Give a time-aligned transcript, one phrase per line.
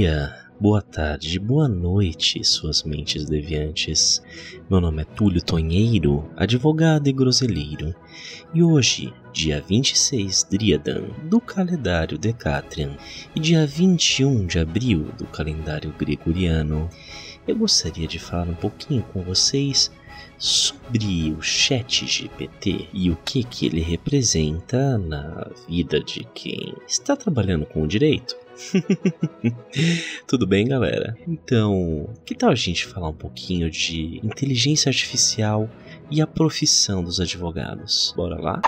[0.00, 4.22] dia, boa tarde, boa noite, suas mentes deviantes.
[4.70, 7.94] Meu nome é Túlio Tonheiro, advogado e groseleiro.
[8.54, 12.96] E hoje, dia 26 Driadan do calendário Decatrian
[13.36, 16.88] e dia 21 de abril do calendário gregoriano,
[17.46, 19.92] eu gostaria de falar um pouquinho com vocês
[20.38, 27.14] sobre o Chat GPT e o que, que ele representa na vida de quem está
[27.14, 28.34] trabalhando com o direito.
[30.26, 31.16] Tudo bem, galera?
[31.26, 35.68] Então, que tal a gente falar um pouquinho de inteligência artificial
[36.10, 38.12] e a profissão dos advogados?
[38.16, 38.60] Bora lá?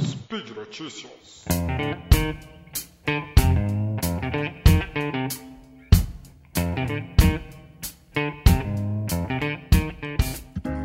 [0.00, 1.44] Speed Notícias.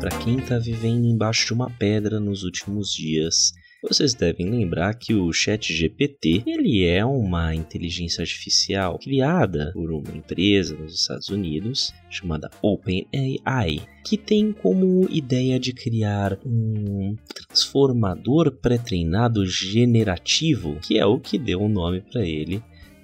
[0.02, 5.14] Para quem está vivendo embaixo de uma pedra nos últimos dias, vocês devem lembrar que
[5.14, 12.50] o ChatGPT ele é uma inteligência artificial criada por uma empresa nos Estados Unidos chamada
[12.60, 21.38] OpenAI, que tem como ideia de criar um transformador pré-treinado generativo, que é o que
[21.38, 22.60] deu o nome para ele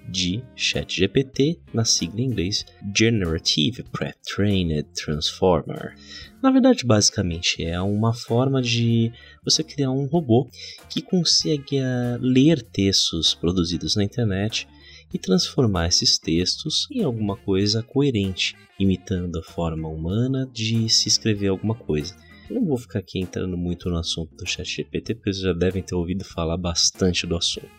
[0.09, 2.65] de ChatGPT, na sigla em inglês
[2.95, 5.95] Generative Pre-trained Transformer.
[6.41, 9.11] Na verdade, basicamente, é uma forma de
[9.43, 10.47] você criar um robô
[10.89, 14.67] que consiga ler textos produzidos na internet
[15.13, 21.47] e transformar esses textos em alguma coisa coerente, imitando a forma humana de se escrever
[21.47, 22.15] alguma coisa.
[22.49, 25.83] Eu não vou ficar aqui entrando muito no assunto do ChatGPT, porque vocês já devem
[25.83, 27.78] ter ouvido falar bastante do assunto.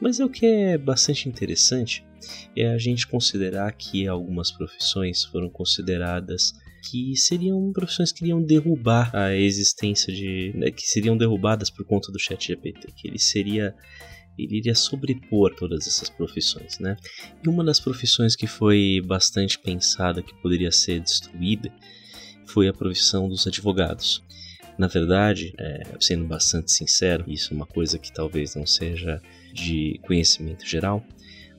[0.00, 2.04] Mas o que é bastante interessante
[2.56, 6.52] é a gente considerar que algumas profissões foram consideradas
[6.90, 10.52] que seriam profissões que iriam derrubar a existência de.
[10.54, 13.74] Né, que seriam derrubadas por conta do chat GPT, que ele seria.
[14.38, 16.94] Ele iria sobrepor todas essas profissões, né?
[17.42, 21.72] E uma das profissões que foi bastante pensada que poderia ser destruída
[22.44, 24.22] foi a profissão dos advogados.
[24.78, 29.20] Na verdade, é, sendo bastante sincero, isso é uma coisa que talvez não seja
[29.52, 31.04] de conhecimento geral,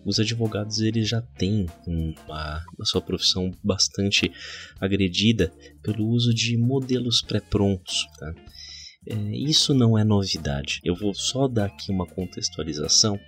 [0.05, 4.31] os advogados eles já têm uma, uma sua profissão bastante
[4.79, 5.51] agredida
[5.83, 8.07] pelo uso de modelos pré-prontos.
[8.17, 8.33] Tá?
[9.09, 10.79] É, isso não é novidade.
[10.83, 13.19] Eu vou só dar aqui uma contextualização.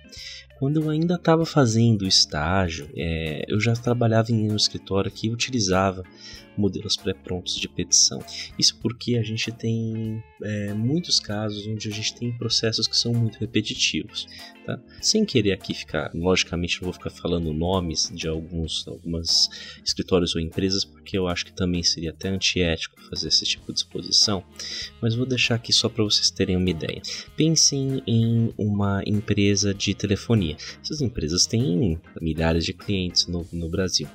[0.60, 6.04] Quando eu ainda estava fazendo estágio, é, eu já trabalhava em um escritório que utilizava
[6.56, 8.22] modelos pré-prontos de petição.
[8.58, 13.12] Isso porque a gente tem é, muitos casos onde a gente tem processos que são
[13.14, 14.26] muito repetitivos.
[14.66, 14.78] Tá?
[15.00, 19.48] Sem querer aqui ficar, logicamente não vou ficar falando nomes de alguns algumas
[19.82, 23.78] escritórios ou empresas, porque eu acho que também seria até antiético fazer esse tipo de
[23.78, 24.44] exposição,
[25.00, 27.00] mas vou deixar aqui só para vocês terem uma ideia.
[27.36, 30.49] Pensem em uma empresa de telefonia.
[30.82, 34.08] Essas empresas têm milhares de clientes no, no Brasil.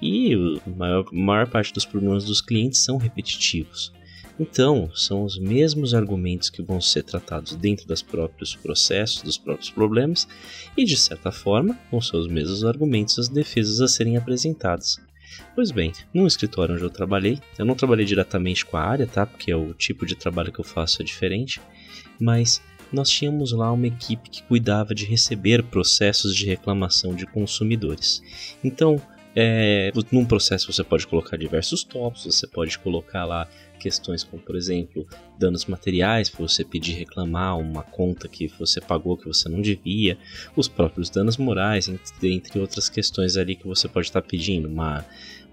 [0.00, 0.34] E
[0.66, 3.92] a maior, maior parte dos problemas dos clientes são repetitivos.
[4.40, 9.68] Então, são os mesmos argumentos que vão ser tratados dentro dos próprios processos, dos próprios
[9.68, 10.28] problemas,
[10.76, 15.00] e de certa forma, vão ser os mesmos argumentos as defesas a serem apresentadas.
[15.54, 19.26] Pois bem, no escritório onde eu trabalhei, eu não trabalhei diretamente com a área, tá?
[19.26, 21.60] Porque é o tipo de trabalho que eu faço é diferente,
[22.20, 22.62] mas
[22.92, 28.22] nós tínhamos lá uma equipe que cuidava de receber processos de reclamação de consumidores.
[28.62, 29.00] Então,
[29.36, 33.46] é, num processo você pode colocar diversos tópicos, você pode colocar lá
[33.78, 35.06] questões como, por exemplo,
[35.38, 40.18] danos materiais, para você pedir reclamar uma conta que você pagou que você não devia,
[40.56, 41.88] os próprios danos morais,
[42.22, 45.04] entre outras questões ali que você pode estar pedindo, uma,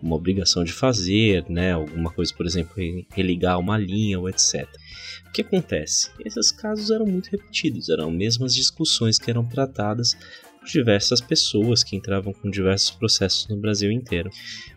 [0.01, 2.73] uma obrigação de fazer, né, alguma coisa, por exemplo,
[3.11, 4.67] religar uma linha ou etc.
[5.27, 6.09] O que acontece?
[6.23, 10.15] Esses casos eram muito repetidos, eram mesmas discussões que eram tratadas
[10.71, 14.29] diversas pessoas que entravam com diversos processos no Brasil inteiro.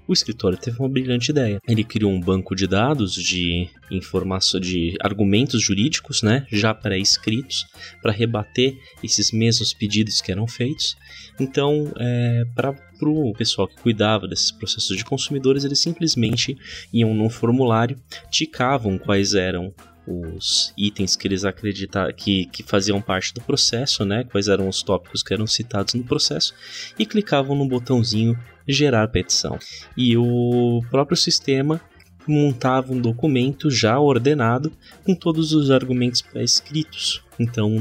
[0.07, 1.61] O escritório teve uma brilhante ideia.
[1.69, 7.67] Ele criou um banco de dados de informação de argumentos jurídicos, né, já pré-escritos,
[8.03, 10.97] para rebater esses mesmos pedidos que eram feitos.
[11.39, 16.57] Então, é, para o pessoal que cuidava desses processos de consumidores, eles simplesmente
[16.93, 18.01] iam num formulário,
[18.31, 19.75] ticavam quais eram
[20.09, 24.25] os itens que eles acreditavam que, que faziam parte do processo, né?
[24.25, 26.55] Quais eram os tópicos que eram citados no processo,
[26.99, 29.59] e clicavam no botãozinho gerar petição.
[29.97, 31.81] E o próprio sistema
[32.27, 34.71] montava um documento já ordenado
[35.05, 37.25] com todos os argumentos pré-escritos.
[37.39, 37.75] Então,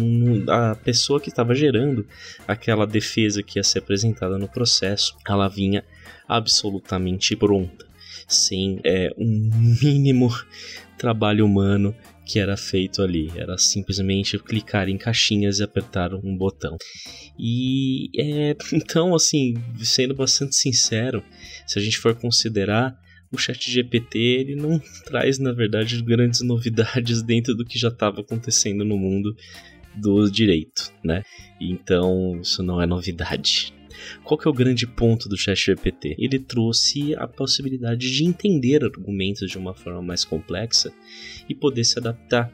[0.47, 2.05] a pessoa que estava gerando
[2.47, 5.83] aquela defesa que ia ser apresentada no processo, ela vinha
[6.27, 7.85] absolutamente pronta.
[8.27, 9.49] sem é, um
[9.81, 10.29] mínimo
[10.97, 11.95] trabalho humano
[12.27, 13.31] que era feito ali.
[13.35, 16.77] Era simplesmente clicar em caixinhas e apertar um botão.
[17.39, 21.23] E é, então, assim, sendo bastante sincero,
[21.65, 22.97] se a gente for considerar,
[23.31, 28.21] o chat GPT ele não traz, na verdade, grandes novidades dentro do que já estava
[28.21, 29.35] acontecendo no mundo
[29.95, 31.23] do direito, né?
[31.59, 33.73] Então, isso não é novidade.
[34.23, 36.15] Qual que é o grande ponto do ChatGPT?
[36.17, 40.91] Ele trouxe a possibilidade de entender argumentos de uma forma mais complexa
[41.47, 42.51] e poder se adaptar.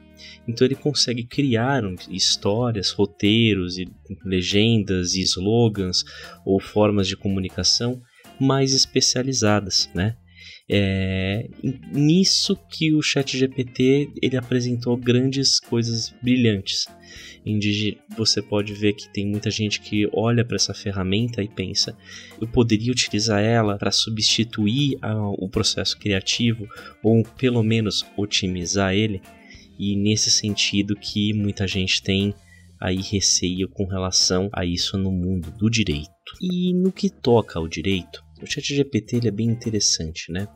[0.48, 3.88] Então ele consegue criar histórias, roteiros, e
[4.24, 6.04] legendas e slogans
[6.45, 8.01] ou formas de comunicação
[8.39, 10.16] mais especializadas, né?
[10.69, 11.50] É
[11.92, 16.88] nisso que o ChatGPT ele apresentou grandes coisas brilhantes.
[18.18, 21.98] Você pode ver que tem muita gente que olha para essa ferramenta e pensa:
[22.39, 26.65] eu poderia utilizar ela para substituir a, o processo criativo
[27.04, 29.21] ou pelo menos otimizar ele.
[29.77, 32.33] E nesse sentido que muita gente tem
[32.80, 36.10] aí receio com relação a isso no mundo do direito.
[36.42, 40.48] E no que toca ao direito, o ChatGPT ele é bem interessante, né?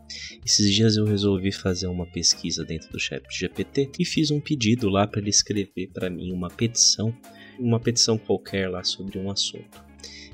[0.46, 5.08] Esses dias eu resolvi fazer uma pesquisa dentro do ChatGPT e fiz um pedido lá
[5.08, 7.16] para ele escrever para mim uma petição,
[7.58, 9.87] uma petição qualquer lá sobre um assunto.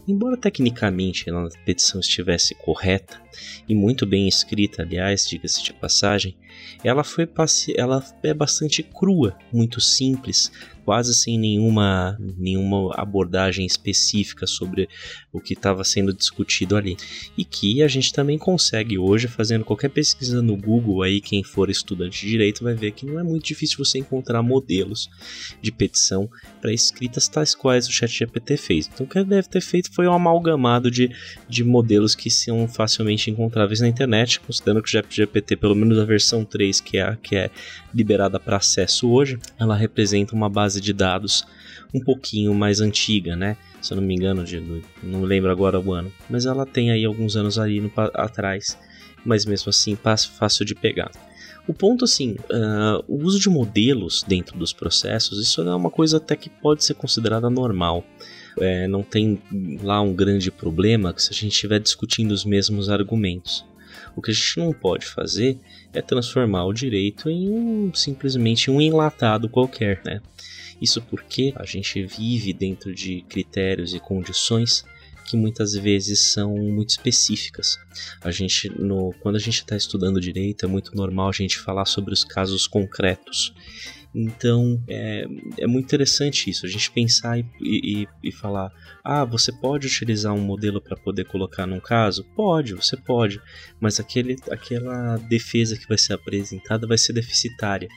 [0.08, 3.22] Embora tecnicamente a petição estivesse correta
[3.68, 6.36] e muito bem escrita, aliás, diga-se de passagem,
[6.84, 7.28] ela foi
[7.76, 10.52] ela é bastante crua, muito simples,
[10.84, 14.90] quase sem nenhuma, nenhuma abordagem específica sobre
[15.32, 16.98] o que estava sendo discutido ali.
[17.38, 21.70] E que a gente também consegue hoje, fazendo qualquer pesquisa no Google, aí quem for
[21.70, 25.10] estudante de direito vai ver que não é muito difícil você encontrar modelos
[25.62, 26.30] de petição
[26.62, 28.90] para escritas tais quais o ChatGPT fez.
[28.94, 31.12] Então o que ele deve ter feito foi um amalgamado de,
[31.48, 36.06] de modelos que são facilmente encontráveis na internet, considerando que o ChatGPT, pelo menos a
[36.06, 37.52] versão 3, que é, que é
[37.94, 41.46] liberada para acesso hoje, ela representa uma base de dados
[41.94, 43.56] um pouquinho mais antiga, né?
[43.82, 44.60] Se eu não me engano, de,
[45.04, 48.78] não lembro agora o ano, mas ela tem aí alguns anos ali no, atrás,
[49.24, 51.12] mas mesmo assim fácil de pegar.
[51.68, 56.18] O ponto assim, uh, o uso de modelos dentro dos processos, isso é uma coisa
[56.18, 58.04] até que pode ser considerada normal.
[58.60, 59.42] É, não tem
[59.82, 63.66] lá um grande problema se a gente estiver discutindo os mesmos argumentos.
[64.16, 65.58] O que a gente não pode fazer
[65.92, 70.22] é transformar o direito em um, simplesmente um enlatado qualquer, né?
[70.82, 74.86] Isso porque a gente vive dentro de critérios e condições
[75.26, 77.80] que muitas vezes são muito específicas.
[78.22, 81.86] A gente, no, quando a gente está estudando direito, é muito normal a gente falar
[81.86, 83.54] sobre os casos concretos.
[84.14, 85.26] Então é,
[85.58, 88.72] é muito interessante isso, a gente pensar e, e, e falar:
[89.04, 92.24] ah, você pode utilizar um modelo para poder colocar num caso?
[92.36, 93.42] Pode, você pode,
[93.80, 97.90] mas aquele, aquela defesa que vai ser apresentada vai ser deficitária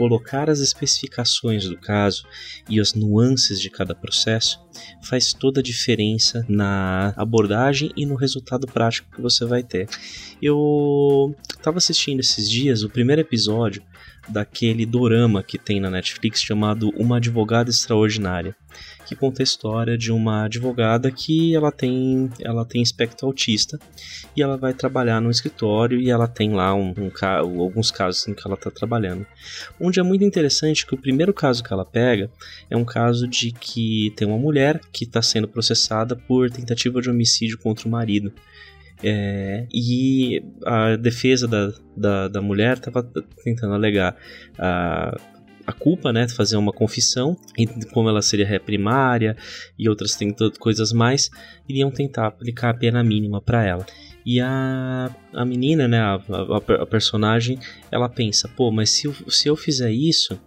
[0.00, 2.26] colocar as especificações do caso
[2.66, 4.58] e as nuances de cada processo
[5.02, 9.88] faz toda a diferença na abordagem e no resultado prático que você vai ter.
[10.40, 13.82] Eu estava assistindo esses dias o primeiro episódio
[14.28, 18.54] daquele dorama que tem na Netflix chamado Uma Advogada Extraordinária,
[19.06, 23.78] que conta a história de uma advogada que ela tem ela tem espectro autista
[24.36, 28.34] e ela vai trabalhar no escritório e ela tem lá um, um alguns casos em
[28.34, 29.26] que ela está trabalhando.
[29.80, 32.30] Onde é muito interessante que o primeiro caso que ela pega
[32.68, 37.10] é um caso de que tem uma mulher que está sendo processada por tentativa de
[37.10, 38.32] homicídio contra o marido.
[39.02, 43.02] É, e a defesa da, da, da mulher estava
[43.42, 44.16] tentando alegar
[44.58, 45.16] a,
[45.66, 49.36] a culpa, né, fazer uma confissão, e como ela seria ré primária
[49.78, 50.16] e outras
[50.58, 51.30] coisas mais,
[51.68, 53.86] iriam tentar aplicar a pena mínima para ela.
[54.24, 57.58] E a, a menina, né, a, a, a personagem,
[57.90, 60.38] ela pensa, pô, mas se eu, se eu fizer isso,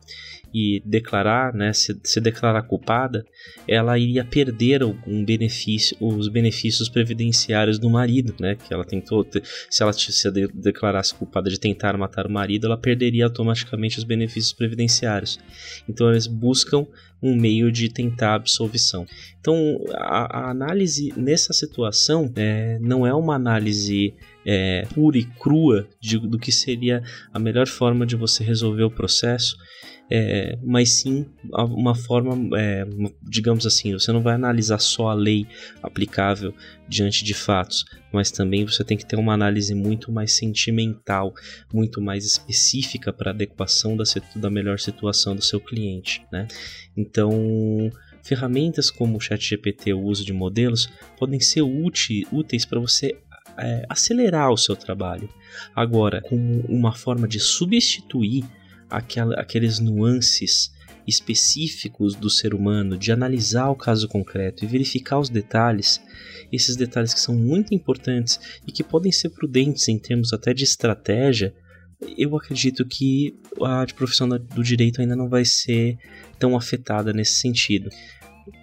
[0.53, 3.25] e declarar, né, se, se declarar culpada,
[3.67, 9.25] ela iria perder algum benefício, os benefícios previdenciários do marido, né, que ela tentou,
[9.69, 14.53] se ela se declarasse culpada de tentar matar o marido, ela perderia automaticamente os benefícios
[14.53, 15.39] previdenciários.
[15.89, 16.85] Então eles buscam
[17.21, 19.07] um meio de tentar absolvição.
[19.39, 24.13] Então a, a análise nessa situação é, não é uma análise
[24.45, 27.01] é, pura e crua de, do que seria
[27.33, 29.57] a melhor forma de você resolver o processo
[30.15, 32.85] é, mas sim uma forma, é,
[33.23, 35.47] digamos assim, você não vai analisar só a lei
[35.81, 36.53] aplicável
[36.87, 41.33] diante de fatos, mas também você tem que ter uma análise muito mais sentimental,
[41.73, 44.03] muito mais específica para adequação da,
[44.35, 46.47] da melhor situação do seu cliente, né?
[46.95, 47.91] Então,
[48.21, 53.17] ferramentas como o ChatGPT, o uso de modelos, podem ser úteis para você
[53.57, 55.27] é, acelerar o seu trabalho.
[55.75, 58.45] Agora, como uma forma de substituir
[58.93, 60.71] aqueles nuances
[61.07, 66.01] específicos do ser humano, de analisar o caso concreto e verificar os detalhes,
[66.51, 70.63] esses detalhes que são muito importantes e que podem ser prudentes em termos até de
[70.63, 71.53] estratégia,
[72.17, 75.97] eu acredito que a profissão do direito ainda não vai ser
[76.37, 77.89] tão afetada nesse sentido.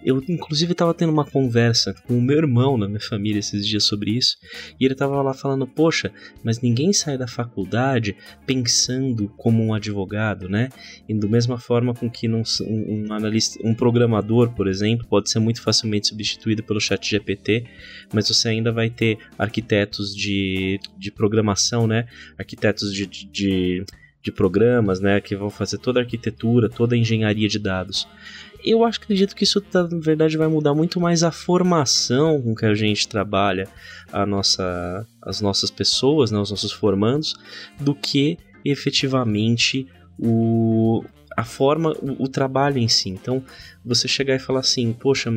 [0.03, 3.83] Eu, inclusive, estava tendo uma conversa com o meu irmão na minha família esses dias
[3.83, 4.37] sobre isso,
[4.79, 6.11] e ele estava lá falando: Poxa,
[6.43, 10.69] mas ninguém sai da faculdade pensando como um advogado, né?
[11.07, 15.39] E da mesma forma com que um, um analista, um programador, por exemplo, pode ser
[15.39, 17.65] muito facilmente substituído pelo chat GPT,
[18.13, 22.07] mas você ainda vai ter arquitetos de, de programação, né?
[22.37, 23.85] Arquitetos de, de,
[24.21, 25.21] de programas, né?
[25.21, 28.07] Que vão fazer toda a arquitetura, toda a engenharia de dados
[28.63, 32.65] eu acho, acredito que isso na verdade vai mudar muito mais a formação com que
[32.65, 33.67] a gente trabalha
[34.11, 37.35] a nossa, as nossas pessoas, né, os nossos formandos,
[37.79, 39.87] do que efetivamente
[40.19, 41.03] o,
[41.35, 43.09] a forma, o, o, trabalho em si.
[43.09, 43.43] Então,
[43.83, 45.31] você chegar e falar assim, poxa,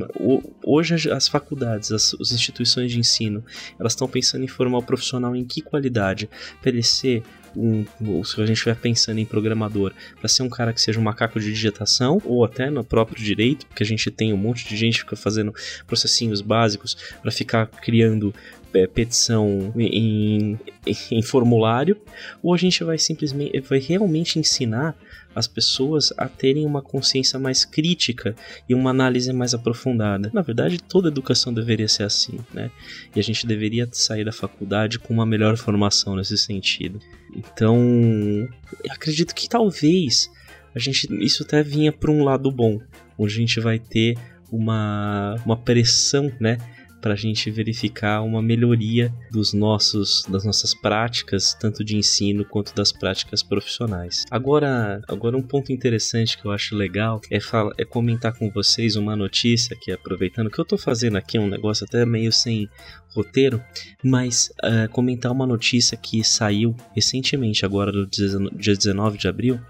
[0.64, 3.44] hoje as faculdades, as, as instituições de ensino,
[3.78, 6.28] elas estão pensando em formar o profissional em que qualidade?
[6.60, 7.22] Para ele ser
[7.56, 7.84] um,
[8.24, 11.38] se a gente estiver pensando em programador, para ser um cara que seja um macaco
[11.38, 14.94] de digitação, ou até no próprio direito, porque a gente tem um monte de gente
[14.94, 15.54] que fica fazendo
[15.86, 18.34] processinhos básicos para ficar criando
[18.74, 21.96] é, petição em, em, em, formulário,
[22.42, 24.96] ou a gente vai simplesmente vai realmente ensinar
[25.34, 28.36] as pessoas a terem uma consciência mais crítica
[28.68, 30.30] e uma análise mais aprofundada.
[30.32, 32.70] Na verdade, toda educação deveria ser assim, né?
[33.14, 37.00] E a gente deveria sair da faculdade com uma melhor formação nesse sentido.
[37.34, 38.48] Então,
[38.90, 40.30] acredito que talvez
[40.74, 42.80] a gente isso até vinha para um lado bom,
[43.18, 44.16] onde a gente vai ter
[44.50, 46.58] uma, uma pressão, né,
[47.04, 52.74] para a gente verificar uma melhoria dos nossos, das nossas práticas, tanto de ensino quanto
[52.74, 54.24] das práticas profissionais.
[54.30, 58.96] Agora, agora um ponto interessante que eu acho legal é, fala, é comentar com vocês
[58.96, 62.70] uma notícia que, aproveitando que eu estou fazendo aqui um negócio até meio sem
[63.14, 63.62] roteiro,
[64.02, 69.60] mas uh, comentar uma notícia que saiu recentemente, agora no dia 19 de abril,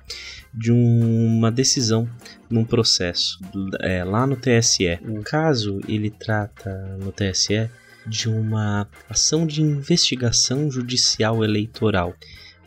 [0.54, 2.08] de uma decisão
[2.48, 3.40] num processo
[3.80, 5.00] é, lá no TSE.
[5.02, 7.68] O caso ele trata no TSE
[8.06, 12.14] de uma ação de investigação judicial eleitoral.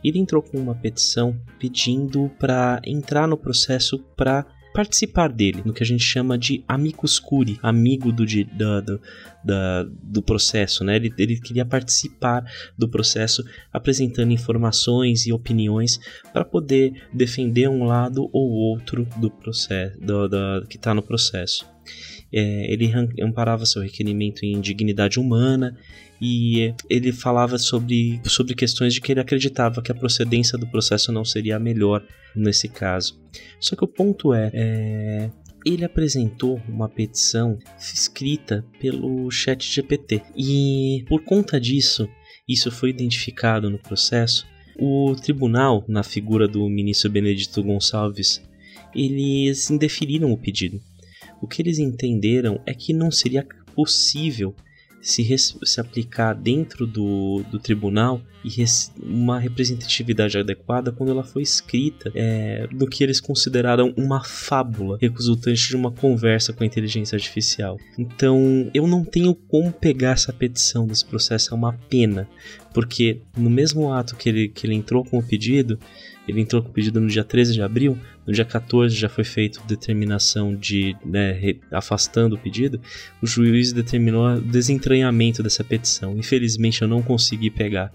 [0.02, 5.84] ele entrou com uma petição pedindo para entrar no processo para participar dele, no que
[5.84, 9.02] a gente chama de amicus curi, amigo do, do,
[9.44, 10.96] da, do processo, né?
[10.96, 12.44] Ele, ele queria participar
[12.78, 16.00] do processo apresentando informações e opiniões
[16.34, 21.71] para poder defender um lado ou outro do processo do, do que está no processo.
[22.34, 25.78] É, ele amparava seu requerimento em dignidade humana
[26.22, 31.12] e ele falava sobre, sobre questões de que ele acreditava que a procedência do processo
[31.12, 32.04] não seria a melhor
[32.36, 33.20] nesse caso.
[33.60, 35.30] Só que o ponto é, é
[35.66, 42.10] ele apresentou uma petição escrita pelo Chat GPT e por conta disso,
[42.48, 44.48] isso foi identificado no processo.
[44.80, 48.42] O tribunal, na figura do ministro Benedito Gonçalves,
[48.96, 50.82] eles indeferiram o pedido.
[51.42, 53.46] O que eles entenderam é que não seria
[53.76, 54.56] possível
[55.02, 58.64] se, se aplicar dentro do, do tribunal e
[59.02, 65.68] uma representatividade adequada quando ela foi escrita é, do que eles consideraram uma fábula resultante
[65.68, 67.80] de uma conversa com a inteligência artificial.
[67.98, 72.28] Então eu não tenho como pegar essa petição desse processo, é uma pena,
[72.74, 75.80] porque no mesmo ato que ele, que ele entrou com o pedido,
[76.28, 79.24] ele entrou com o pedido no dia 13 de abril, no dia 14 já foi
[79.24, 82.80] feita determinação de né, afastando o pedido.
[83.22, 86.18] O juiz determinou o desentranhamento dessa petição.
[86.18, 87.92] Infelizmente eu não consegui pegar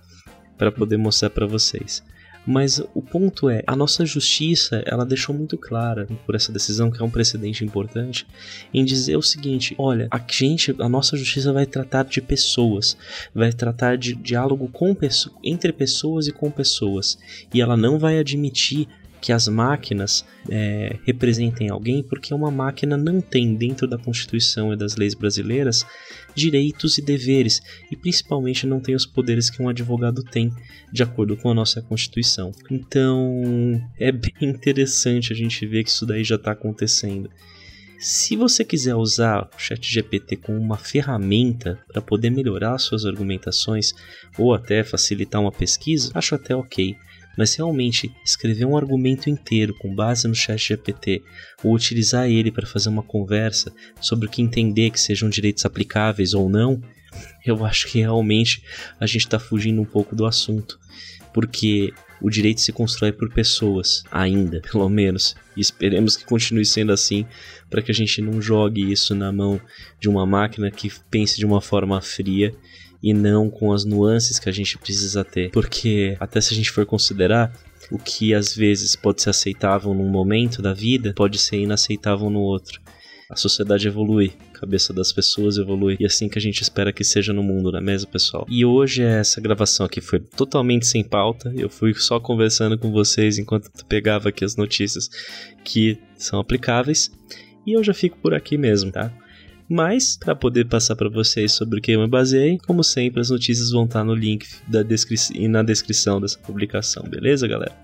[0.58, 2.02] para poder mostrar para vocês.
[2.46, 7.02] Mas o ponto é, a nossa justiça, ela deixou muito clara por essa decisão que
[7.02, 8.26] é um precedente importante
[8.72, 12.96] em dizer o seguinte: olha, a gente, a nossa justiça vai tratar de pessoas,
[13.34, 14.96] vai tratar de diálogo com
[15.42, 17.18] entre pessoas e com pessoas,
[17.52, 18.88] e ela não vai admitir
[19.26, 24.76] que as máquinas é, representem alguém, porque uma máquina não tem dentro da Constituição e
[24.76, 25.84] das leis brasileiras
[26.32, 30.52] direitos e deveres, e principalmente não tem os poderes que um advogado tem,
[30.92, 32.52] de acordo com a nossa Constituição.
[32.70, 37.28] Então é bem interessante a gente ver que isso daí já está acontecendo.
[37.98, 43.92] Se você quiser usar o ChatGPT como uma ferramenta para poder melhorar suas argumentações
[44.38, 46.96] ou até facilitar uma pesquisa, acho até ok.
[47.36, 51.22] Mas realmente escrever um argumento inteiro com base no ChatGPT
[51.62, 56.34] ou utilizar ele para fazer uma conversa sobre o que entender que sejam direitos aplicáveis
[56.34, 56.80] ou não,
[57.44, 58.62] eu acho que realmente
[58.98, 60.78] a gente está fugindo um pouco do assunto.
[61.32, 65.34] Porque o direito se constrói por pessoas, ainda, pelo menos.
[65.56, 67.26] E esperemos que continue sendo assim,
[67.70, 69.60] para que a gente não jogue isso na mão
[70.00, 72.54] de uma máquina que pense de uma forma fria
[73.02, 75.50] e não com as nuances que a gente precisa ter.
[75.50, 77.52] Porque, até se a gente for considerar,
[77.90, 82.40] o que às vezes pode ser aceitável num momento da vida pode ser inaceitável no
[82.40, 82.80] outro.
[83.28, 86.92] A sociedade evolui, a cabeça das pessoas evolui, e é assim que a gente espera
[86.92, 88.46] que seja no mundo, não é mesmo, pessoal?
[88.48, 93.36] E hoje essa gravação aqui foi totalmente sem pauta, eu fui só conversando com vocês
[93.36, 95.10] enquanto pegava aqui as notícias
[95.64, 97.10] que são aplicáveis,
[97.66, 99.12] e eu já fico por aqui mesmo, tá?
[99.68, 103.30] Mas, para poder passar para vocês sobre o que eu me baseei, como sempre, as
[103.30, 107.74] notícias vão estar no link da descri e na descrição dessa publicação, beleza, galera?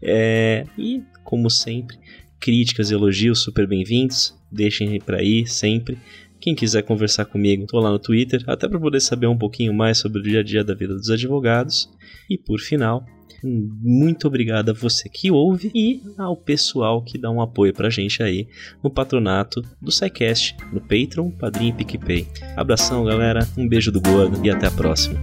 [0.00, 1.98] É, e, como sempre,
[2.42, 4.36] críticas elogios super bem-vindos.
[4.50, 5.96] Deixem para aí sempre.
[6.40, 9.98] Quem quiser conversar comigo, tô lá no Twitter, até para poder saber um pouquinho mais
[9.98, 11.88] sobre o dia a dia da vida dos advogados.
[12.28, 13.06] E por final,
[13.44, 18.20] muito obrigado a você que ouve e ao pessoal que dá um apoio pra gente
[18.24, 18.48] aí
[18.82, 22.26] no patronato do SciCast, no Patreon, Padrinho e PicPay.
[22.56, 25.22] Abração, galera, um beijo do gordo e até a próxima.